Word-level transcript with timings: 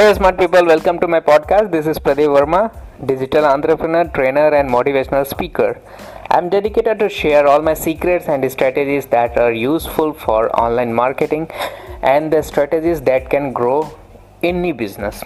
Hey, 0.00 0.14
smart 0.14 0.38
people, 0.38 0.64
welcome 0.64 0.98
to 1.00 1.06
my 1.06 1.20
podcast. 1.20 1.70
This 1.70 1.86
is 1.86 1.98
Pradeep 1.98 2.30
Verma, 2.34 2.74
digital 3.04 3.44
entrepreneur, 3.44 4.04
trainer, 4.14 4.48
and 4.58 4.70
motivational 4.70 5.26
speaker. 5.26 5.78
I'm 6.30 6.48
dedicated 6.48 6.98
to 7.00 7.10
share 7.10 7.46
all 7.46 7.60
my 7.60 7.74
secrets 7.74 8.26
and 8.26 8.50
strategies 8.50 9.04
that 9.08 9.36
are 9.36 9.52
useful 9.52 10.14
for 10.14 10.48
online 10.58 10.94
marketing 10.94 11.50
and 12.00 12.32
the 12.32 12.40
strategies 12.40 13.02
that 13.02 13.28
can 13.28 13.52
grow 13.52 13.94
any 14.42 14.72
business. 14.72 15.22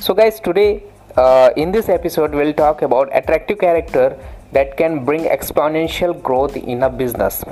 So, 0.00 0.14
guys, 0.14 0.40
today 0.40 0.82
uh, 1.16 1.50
in 1.56 1.70
this 1.70 1.88
episode, 1.88 2.34
we'll 2.34 2.54
talk 2.54 2.82
about 2.82 3.08
attractive 3.16 3.60
character 3.60 4.18
that 4.50 4.76
can 4.76 5.04
bring 5.04 5.26
exponential 5.26 6.20
growth 6.20 6.56
in 6.56 6.82
a 6.82 6.90
business. 6.90 7.44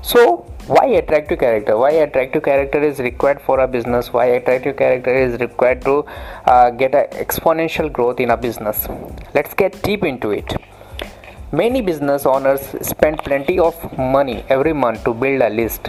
So, 0.00 0.46
why 0.66 0.86
attractive 0.86 1.38
character? 1.38 1.76
Why 1.76 1.90
attractive 1.90 2.42
character 2.42 2.82
is 2.82 2.98
required 2.98 3.40
for 3.42 3.60
a 3.60 3.68
business? 3.68 4.12
Why 4.12 4.26
attractive 4.26 4.76
character 4.76 5.14
is 5.14 5.38
required 5.38 5.82
to 5.82 6.06
uh, 6.46 6.70
get 6.70 6.92
exponential 7.12 7.92
growth 7.92 8.18
in 8.18 8.30
a 8.30 8.36
business? 8.36 8.88
Let's 9.34 9.52
get 9.52 9.82
deep 9.82 10.04
into 10.04 10.30
it. 10.30 10.54
Many 11.52 11.82
business 11.82 12.24
owners 12.24 12.62
spend 12.80 13.18
plenty 13.18 13.58
of 13.58 13.76
money 13.98 14.44
every 14.48 14.72
month 14.72 15.04
to 15.04 15.12
build 15.12 15.42
a 15.42 15.50
list. 15.50 15.88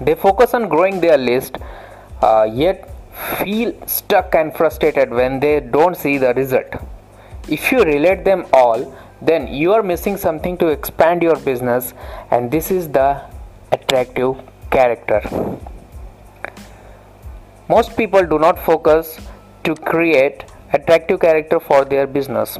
They 0.00 0.14
focus 0.14 0.54
on 0.54 0.68
growing 0.68 1.00
their 1.00 1.18
list 1.18 1.58
uh, 2.22 2.48
yet 2.50 2.88
feel 3.38 3.74
stuck 3.86 4.34
and 4.34 4.54
frustrated 4.54 5.10
when 5.10 5.40
they 5.40 5.60
don't 5.60 5.96
see 5.96 6.16
the 6.16 6.32
result. 6.34 6.74
If 7.48 7.70
you 7.70 7.82
relate 7.82 8.24
them 8.24 8.46
all 8.52 8.96
then 9.22 9.52
you 9.52 9.74
are 9.74 9.82
missing 9.82 10.16
something 10.16 10.56
to 10.56 10.68
expand 10.68 11.22
your 11.22 11.36
business 11.36 11.92
and 12.30 12.50
this 12.50 12.70
is 12.70 12.88
the 12.88 13.20
attractive 13.72 14.36
character. 14.70 15.20
Most 17.68 17.96
people 17.96 18.26
do 18.26 18.38
not 18.38 18.58
focus 18.58 19.18
to 19.64 19.74
create 19.74 20.44
attractive 20.72 21.20
character 21.20 21.60
for 21.60 21.84
their 21.84 22.06
business. 22.06 22.56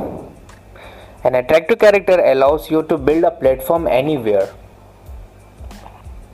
An 1.24 1.34
attractive 1.34 1.78
character 1.78 2.20
allows 2.24 2.70
you 2.70 2.82
to 2.84 2.96
build 2.96 3.24
a 3.24 3.30
platform 3.30 3.86
anywhere, 3.86 4.46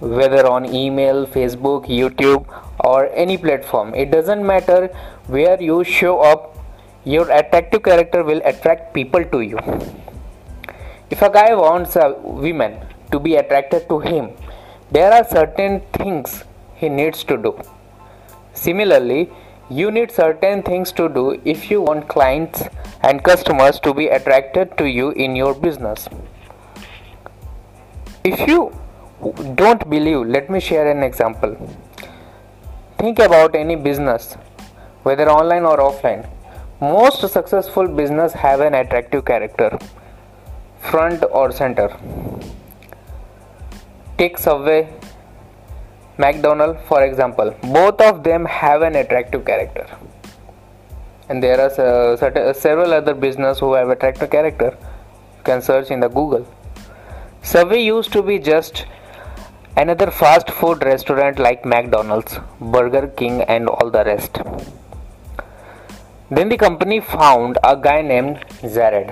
whether 0.01 0.47
on 0.47 0.67
email, 0.67 1.27
Facebook, 1.27 1.87
YouTube, 1.87 2.47
or 2.81 3.09
any 3.15 3.39
platform. 3.39 3.95
It 3.95 4.11
doesn't 4.11 4.47
matter 4.47 4.89
where 5.27 5.61
you 5.61 5.83
show 5.83 6.21
up, 6.21 6.59
your 7.05 7.31
attractive 7.31 7.83
character 7.83 8.23
will 8.23 8.43
attract 8.45 8.93
people 8.93 9.25
to 9.25 9.41
you. 9.41 9.59
If 11.11 11.23
a 11.23 11.31
guy 11.31 11.55
wants 11.55 11.97
a 11.97 12.13
woman 12.13 12.79
to 13.11 13.19
be 13.19 13.37
attracted 13.37 13.89
to 13.89 14.01
him, 14.01 14.31
there 14.91 15.13
are 15.13 15.25
certain 15.29 15.81
things 15.93 16.45
he 16.77 16.89
needs 16.89 17.25
to 17.25 17.37
do. 17.37 17.61
Similarly, 18.55 19.31
you 19.69 19.91
need 19.91 20.13
certain 20.13 20.63
things 20.63 20.93
to 20.93 21.09
do 21.09 21.41
if 21.45 21.71
you 21.71 21.81
want 21.81 22.07
clients 22.09 22.63
and 23.03 23.23
customers 23.25 23.81
to 23.81 23.93
be 23.93 24.07
attracted 24.07 24.79
to 24.79 24.89
you 24.89 25.11
in 25.11 25.35
your 25.35 25.55
business. 25.55 26.09
If 28.23 28.47
you 28.47 28.73
don't 29.57 29.89
believe, 29.91 30.27
let 30.27 30.49
me 30.49 30.61
share 30.61 30.89
an 30.89 31.03
example. 31.03 31.57
Think 32.99 33.19
about 33.19 33.57
any 33.57 33.75
business, 33.75 34.35
whether 35.03 35.29
online 35.29 35.65
or 35.65 35.79
offline. 35.79 36.29
Most 36.81 37.29
successful 37.29 37.89
business 37.89 38.33
have 38.35 38.61
an 38.61 38.75
attractive 38.75 39.25
character, 39.25 39.79
front 40.81 41.25
or 41.33 41.51
center 41.51 41.89
take 44.19 44.39
subway 44.39 44.89
McDonald's 46.19 46.81
for 46.89 47.05
example. 47.05 47.55
Both 47.63 48.01
of 48.01 48.23
them 48.25 48.45
have 48.47 48.83
an 48.83 48.97
attractive 48.97 49.45
character. 49.45 49.87
And 51.29 51.43
there 51.43 51.61
are 51.61 51.73
uh, 51.81 52.27
uh, 52.27 52.53
several 52.53 52.95
other 52.95 53.13
business 53.13 53.59
who 53.59 53.75
have 53.75 53.91
attractive 53.91 54.31
character. 54.31 54.77
You 55.39 55.45
can 55.45 55.61
search 55.61 55.91
in 55.91 56.01
the 56.01 56.09
google. 56.09 56.47
Subway 57.43 57.83
used 57.83 58.13
to 58.13 58.23
be 58.23 58.39
just 58.39 58.87
another 59.77 60.11
fast 60.11 60.51
food 60.51 60.83
restaurant 60.83 61.39
like 61.39 61.67
mcdonald's 61.67 62.39
burger 62.61 63.09
king 63.09 63.43
and 63.43 63.69
all 63.69 63.91
the 63.91 64.05
rest. 64.05 64.39
Then 66.31 66.49
the 66.49 66.57
company 66.57 67.01
found 67.01 67.59
a 67.63 67.77
guy 67.77 68.01
named 68.01 68.45
jared 68.63 69.11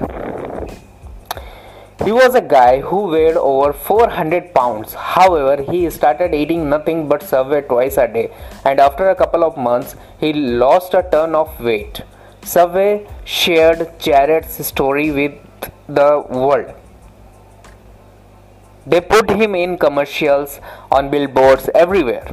he 2.04 2.12
was 2.12 2.34
a 2.34 2.40
guy 2.40 2.80
who 2.80 3.04
weighed 3.08 3.36
over 3.36 3.72
400 3.72 4.52
pounds. 4.54 4.94
However, 4.94 5.62
he 5.62 5.88
started 5.90 6.34
eating 6.34 6.68
nothing 6.68 7.08
but 7.08 7.22
Subway 7.22 7.62
twice 7.62 7.96
a 7.96 8.06
day, 8.06 8.30
and 8.64 8.78
after 8.78 9.08
a 9.08 9.14
couple 9.14 9.42
of 9.42 9.56
months, 9.56 9.96
he 10.20 10.32
lost 10.32 10.94
a 10.94 11.02
ton 11.02 11.34
of 11.34 11.58
weight. 11.60 12.02
Subway 12.42 13.06
shared 13.24 13.98
Jared's 13.98 14.66
story 14.66 15.10
with 15.10 15.32
the 15.88 16.24
world. 16.28 16.74
They 18.86 19.00
put 19.00 19.30
him 19.30 19.54
in 19.54 19.78
commercials, 19.78 20.60
on 20.92 21.08
billboards, 21.08 21.70
everywhere. 21.74 22.26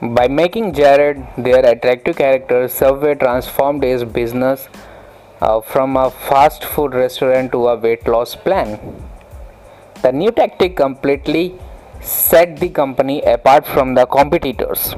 By 0.00 0.28
making 0.28 0.74
Jared 0.74 1.26
their 1.36 1.66
attractive 1.66 2.16
character, 2.16 2.68
Subway 2.68 3.16
transformed 3.16 3.82
his 3.82 4.04
business 4.04 4.68
uh, 5.40 5.60
from 5.60 5.96
a 5.96 6.10
fast 6.10 6.64
food 6.64 6.94
restaurant 6.94 7.52
to 7.52 7.68
a 7.68 7.76
weight 7.76 8.06
loss 8.06 8.34
plan. 8.36 8.78
The 10.02 10.12
new 10.12 10.30
tactic 10.30 10.76
completely 10.76 11.58
set 12.00 12.58
the 12.58 12.68
company 12.70 13.22
apart 13.22 13.66
from 13.66 13.94
the 13.94 14.06
competitors. 14.06 14.92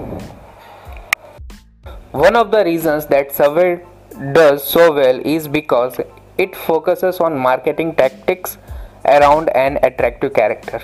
One 2.13 2.37
of 2.37 2.51
the 2.51 2.65
reasons 2.65 3.07
that 3.07 3.33
Subway 3.33 3.85
does 4.33 4.63
so 4.63 4.93
well 4.93 5.21
is 5.25 5.49
because 5.49 5.99
it 6.39 6.55
focuses 6.55 7.21
on 7.21 7.39
marketing 7.39 7.95
tactics 7.95 8.59
around 9.05 9.49
an 9.57 9.79
attractive 9.83 10.35
character. 10.35 10.81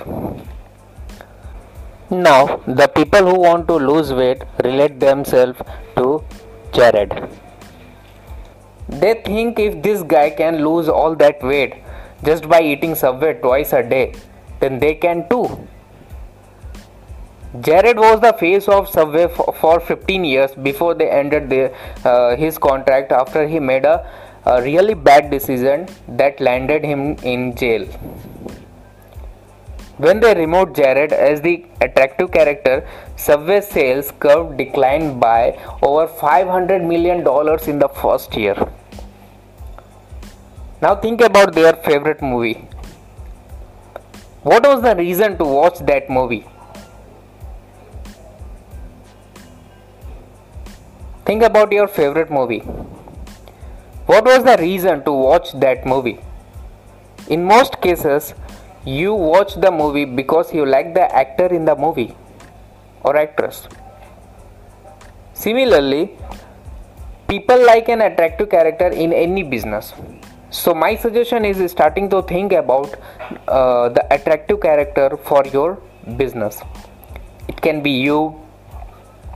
Now, 2.10 2.62
the 2.66 2.88
people 2.88 3.20
who 3.20 3.38
want 3.40 3.68
to 3.68 3.74
lose 3.74 4.12
weight 4.12 4.42
relate 4.64 4.98
themselves 4.98 5.60
to 5.96 6.24
Jared. 6.72 7.12
They 8.88 9.14
think 9.24 9.58
if 9.58 9.82
this 9.82 10.02
guy 10.02 10.30
can 10.30 10.64
lose 10.64 10.88
all 10.88 11.14
that 11.16 11.42
weight 11.42 11.74
just 12.24 12.48
by 12.48 12.62
eating 12.62 12.94
Subway 12.94 13.34
twice 13.34 13.72
a 13.72 13.82
day, 13.82 14.14
then 14.60 14.78
they 14.78 14.94
can 14.94 15.28
too. 15.28 15.68
Jared 17.60 17.98
was 17.98 18.20
the 18.20 18.32
face 18.32 18.68
of 18.68 18.88
Subway 18.88 19.26
for 19.28 19.80
15 19.80 20.24
years 20.24 20.54
before 20.54 20.94
they 20.94 21.10
ended 21.10 21.72
uh, 22.04 22.36
his 22.36 22.58
contract 22.58 23.12
after 23.12 23.46
he 23.46 23.58
made 23.58 23.84
a, 23.84 24.10
a 24.44 24.62
really 24.62 24.94
bad 24.94 25.30
decision 25.30 25.86
that 26.08 26.40
landed 26.40 26.84
him 26.84 27.16
in 27.22 27.54
jail. 27.56 27.86
When 29.98 30.20
they 30.20 30.32
removed 30.34 30.76
Jared 30.76 31.12
as 31.12 31.40
the 31.40 31.66
attractive 31.80 32.30
character, 32.30 32.88
Subway 33.16 33.60
sales 33.60 34.12
curve 34.20 34.56
declined 34.56 35.18
by 35.18 35.58
over 35.82 36.06
$500 36.06 36.86
million 36.86 37.18
in 37.68 37.78
the 37.78 37.88
first 37.88 38.36
year. 38.36 38.54
Now 40.80 40.94
think 40.94 41.20
about 41.20 41.54
their 41.54 41.72
favorite 41.72 42.22
movie. 42.22 42.68
What 44.44 44.62
was 44.62 44.80
the 44.80 44.94
reason 44.94 45.36
to 45.38 45.44
watch 45.44 45.80
that 45.80 46.08
movie? 46.08 46.46
Think 51.26 51.42
about 51.42 51.72
your 51.72 51.88
favorite 51.88 52.30
movie. 52.30 52.60
What 54.06 54.24
was 54.24 54.44
the 54.44 54.56
reason 54.60 55.02
to 55.04 55.12
watch 55.12 55.52
that 55.54 55.84
movie? 55.84 56.20
In 57.28 57.44
most 57.44 57.80
cases, 57.80 58.32
you 58.84 59.14
watch 59.14 59.56
the 59.56 59.72
movie 59.72 60.04
because 60.04 60.54
you 60.54 60.64
like 60.64 60.94
the 60.94 61.12
actor 61.12 61.46
in 61.46 61.64
the 61.64 61.74
movie 61.74 62.14
or 63.02 63.16
actress. 63.16 63.66
Similarly, 65.34 66.16
people 67.26 67.66
like 67.66 67.88
an 67.88 68.00
attractive 68.00 68.48
character 68.48 68.86
in 68.86 69.12
any 69.12 69.42
business 69.42 69.92
so 70.50 70.74
my 70.74 70.96
suggestion 70.96 71.44
is 71.44 71.70
starting 71.70 72.08
to 72.08 72.22
think 72.22 72.52
about 72.52 72.94
uh, 73.46 73.90
the 73.90 74.06
attractive 74.10 74.60
character 74.62 75.18
for 75.22 75.44
your 75.52 75.78
business. 76.16 76.62
It 77.48 77.60
can 77.60 77.82
be 77.82 77.90
you. 77.90 78.40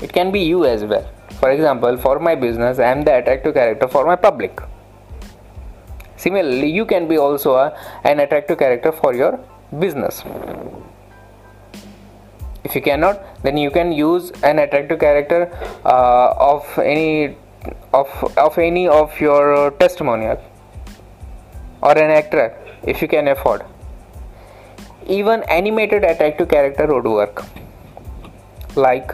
It 0.01 0.13
can 0.13 0.33
be 0.33 0.41
you 0.41 0.65
as 0.65 0.85
well. 0.85 1.07
For 1.39 1.51
example 1.51 1.99
for 1.99 2.19
my 2.19 2.35
business 2.35 2.79
i 2.79 2.91
am 2.91 3.03
the 3.03 3.19
attractive 3.19 3.53
character 3.53 3.89
for 3.89 4.07
my 4.07 4.17
public. 4.17 4.59
Similarly 6.17 6.71
you 6.71 6.87
can 6.87 7.09
be 7.09 7.19
also 7.19 7.57
a, 7.57 7.77
an 8.05 8.21
attractive 8.21 8.59
character 8.59 8.91
for 8.91 9.15
your 9.15 9.39
business. 9.79 10.23
If 12.65 12.75
you 12.75 12.81
cannot 12.81 13.43
then 13.43 13.59
you 13.59 13.71
can 13.71 13.93
use 13.93 14.31
an 14.43 14.61
attractive 14.61 14.99
character 14.99 15.53
uh, 15.85 16.35
of 16.39 16.79
any 16.79 17.37
of 17.93 18.09
of 18.39 18.57
any 18.57 18.89
of 18.89 19.21
your 19.21 19.73
testimonial 19.73 20.41
or 21.83 21.97
an 21.99 22.11
actor 22.11 22.57
if 22.85 23.03
you 23.03 23.09
can 23.09 23.29
afford. 23.29 23.65
Even 25.07 25.43
animated 25.45 26.05
attractive 26.05 26.49
character 26.49 26.87
would 26.87 27.05
work. 27.05 27.45
Like 28.77 29.13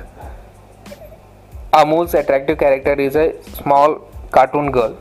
Amul's 1.72 2.14
attractive 2.14 2.58
character 2.58 2.94
is 2.94 3.16
a 3.16 3.42
small 3.42 3.96
cartoon 4.30 4.70
girl. 4.70 4.96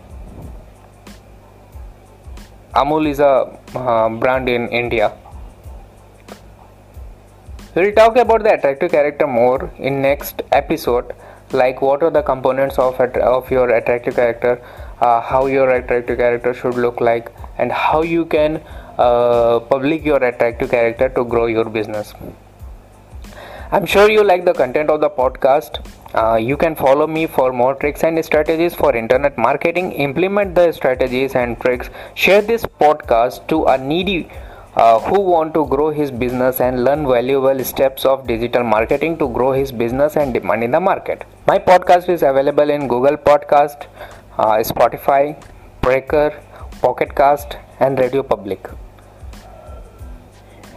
Amul 2.76 3.08
is 3.10 3.20
a 3.20 3.58
uh, 3.76 4.10
brand 4.10 4.48
in 4.48 4.68
India. 4.70 5.14
We'll 7.76 7.94
talk 7.94 8.18
about 8.18 8.44
the 8.44 8.54
attractive 8.54 8.92
character 8.92 9.28
more 9.28 9.72
in 9.78 10.02
next 10.02 10.42
episode 10.52 11.14
like 11.52 11.82
what 11.82 12.04
are 12.04 12.10
the 12.10 12.22
components 12.22 12.78
of 12.78 13.00
of 13.00 13.50
your 13.50 13.70
attractive 13.70 14.16
character 14.16 14.62
uh, 15.02 15.22
how 15.22 15.46
your 15.46 15.70
attractive 15.70 16.18
character 16.18 16.54
should 16.54 16.76
look 16.76 17.02
like 17.02 17.32
and 17.58 17.72
how 17.72 18.02
you 18.02 18.26
can 18.26 18.62
uh, 18.98 19.60
public 19.60 20.04
your 20.04 20.24
attractive 20.24 20.72
character 20.72 21.10
to 21.10 21.24
grow 21.24 21.46
your 21.46 21.66
business. 21.66 22.14
I'm 23.70 23.86
sure 23.86 24.10
you 24.10 24.24
like 24.24 24.46
the 24.46 24.54
content 24.54 24.90
of 24.90 25.02
the 25.02 25.10
podcast. 25.10 25.86
Uh, 26.16 26.38
you 26.38 26.56
can 26.56 26.74
follow 26.74 27.06
me 27.06 27.28
for 27.28 27.52
more 27.52 27.76
tricks 27.76 28.04
and 28.04 28.24
strategies 28.24 28.74
for 28.74 28.96
internet 28.96 29.38
marketing. 29.38 29.92
Implement 29.92 30.56
the 30.56 30.72
strategies 30.72 31.36
and 31.36 31.60
tricks. 31.60 31.90
Share 32.16 32.42
this 32.42 32.64
podcast 32.64 33.46
to 33.50 33.66
a 33.66 33.78
needy 33.78 34.30
uh, 34.78 35.00
who 35.00 35.20
want 35.20 35.54
to 35.54 35.66
grow 35.66 35.90
his 35.90 36.12
business 36.12 36.62
and 36.62 36.84
learn 36.86 37.06
valuable 37.06 37.62
steps 37.64 38.06
of 38.06 38.26
digital 38.26 38.64
marketing 38.64 39.18
to 39.18 39.28
grow 39.28 39.52
his 39.52 39.72
business 39.72 40.16
and 40.16 40.34
demand 40.34 40.64
in 40.64 40.72
the 40.72 40.80
market. 40.80 41.26
My 41.46 41.60
podcast 41.60 42.08
is 42.10 42.24
available 42.24 42.70
in 42.70 42.88
Google 42.88 43.18
Podcast, 43.18 43.88
uh, 44.38 44.58
Spotify, 44.72 45.42
Breaker, 45.82 46.42
Pocket 46.82 47.16
Cast, 47.16 47.58
and 47.80 47.98
Radio 48.00 48.24
Public. 48.24 48.68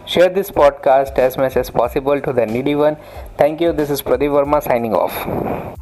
Share 0.05 0.29
this 0.29 0.51
podcast 0.51 1.17
as 1.17 1.37
much 1.37 1.55
as 1.55 1.69
possible 1.69 2.19
to 2.19 2.33
the 2.33 2.45
needy 2.45 2.75
one. 2.75 2.97
Thank 3.37 3.61
you. 3.61 3.71
This 3.71 3.89
is 3.89 4.01
Pradeep 4.01 4.31
Verma 4.37 4.61
signing 4.61 4.93
off. 4.93 5.80